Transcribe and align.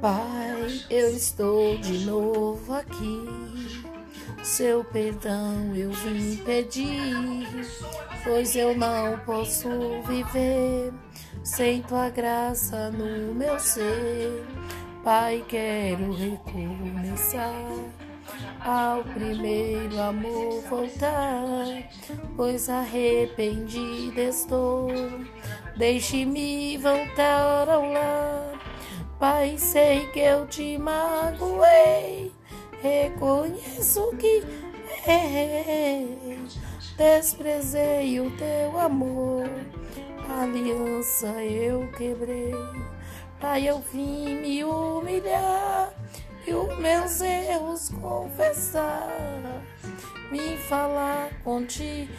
Pai, 0.00 0.80
eu 0.88 1.10
estou 1.10 1.76
de 1.78 2.06
novo 2.06 2.72
aqui. 2.72 3.84
Seu 4.44 4.84
perdão 4.84 5.74
eu 5.74 5.90
vim 5.90 6.36
pedir, 6.36 7.48
pois 8.22 8.54
eu 8.54 8.76
não 8.76 9.18
posso 9.26 9.68
viver 10.06 10.92
sem 11.42 11.82
tua 11.82 12.10
graça 12.10 12.90
no 12.92 13.34
meu 13.34 13.58
ser. 13.58 14.44
Pai, 15.02 15.44
quero 15.48 16.12
recomeçar 16.12 17.64
ao 18.60 19.02
primeiro 19.02 20.00
amor 20.00 20.62
voltar, 20.68 21.64
pois 22.36 22.68
arrependida 22.68 24.20
estou. 24.20 24.88
Deixe-me 25.76 26.76
voltar 26.76 27.68
ao 27.68 27.92
lar. 27.92 28.17
Pai, 29.18 29.58
sei 29.58 30.06
que 30.12 30.20
eu 30.20 30.46
te 30.46 30.78
magoei, 30.78 32.30
reconheço 32.80 34.14
que 34.16 34.44
errei, 35.04 36.38
desprezei 36.96 38.20
o 38.20 38.30
teu 38.36 38.78
amor, 38.78 39.50
aliança 40.40 41.26
eu 41.42 41.90
quebrei. 41.98 42.54
Pai, 43.40 43.68
eu 43.68 43.80
vim 43.92 44.36
me 44.36 44.62
humilhar 44.62 45.92
e 46.46 46.54
os 46.54 46.78
meus 46.78 47.20
erros 47.20 47.88
confessar, 47.88 49.64
me 50.30 50.56
falar 50.68 51.30
contigo. 51.42 52.12